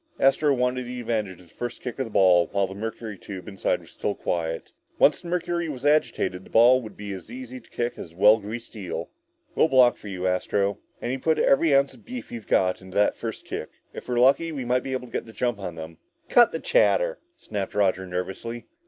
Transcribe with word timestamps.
Astro 0.19 0.51
wanted 0.55 0.87
the 0.87 0.99
advantage 0.99 1.39
of 1.41 1.47
the 1.49 1.53
first 1.53 1.79
kick 1.83 1.99
at 1.99 2.05
the 2.05 2.09
ball 2.09 2.47
while 2.51 2.65
the 2.65 2.73
mercury 2.73 3.19
tube 3.19 3.47
inside 3.47 3.81
was 3.81 3.91
still 3.91 4.15
quiet. 4.15 4.71
Once 4.97 5.21
the 5.21 5.27
mercury 5.27 5.69
was 5.69 5.85
agitated, 5.85 6.43
the 6.43 6.49
ball 6.49 6.81
would 6.81 6.97
be 6.97 7.13
as 7.13 7.29
easy 7.29 7.59
to 7.59 7.69
kick 7.69 7.99
as 7.99 8.11
a 8.11 8.15
well 8.17 8.39
greased 8.39 8.75
eel. 8.75 9.11
"We'll 9.53 9.67
block 9.67 9.97
for 9.97 10.07
you, 10.07 10.25
Astro," 10.25 10.69
said 10.73 10.75
Tom, 10.77 10.83
"and 11.03 11.11
you 11.11 11.19
put 11.19 11.37
every 11.37 11.75
ounce 11.75 11.93
of 11.93 12.03
beef 12.03 12.31
you've 12.31 12.47
got 12.47 12.81
into 12.81 12.95
that 12.97 13.15
first 13.15 13.45
kick. 13.45 13.69
If 13.93 14.09
we're 14.09 14.17
lucky, 14.19 14.51
we 14.51 14.65
might 14.65 14.81
be 14.81 14.93
able 14.93 15.05
to 15.05 15.13
get 15.13 15.27
the 15.27 15.33
jump 15.33 15.59
on 15.59 15.75
them!" 15.75 15.99
"Cut 16.29 16.51
the 16.51 16.59
chatter," 16.59 17.19
snapped 17.37 17.75
Roger 17.75 18.07
nervously. 18.07 18.65